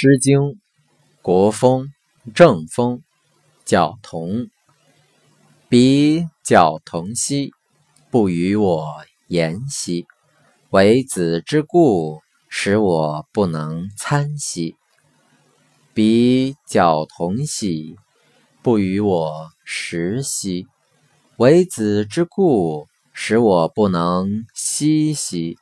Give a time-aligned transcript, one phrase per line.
[0.00, 0.38] 诗经·
[1.22, 1.88] 国风·
[2.32, 2.98] 正风·
[3.64, 4.46] 角童。
[5.68, 7.50] 彼角童兮，
[8.08, 8.86] 不与我
[9.26, 10.06] 言兮。
[10.70, 14.76] 为子之故，使我不能参兮。
[15.94, 17.96] 彼角童兮，
[18.62, 20.68] 不与我食兮。
[21.38, 25.58] 为子之故，使我不能息兮。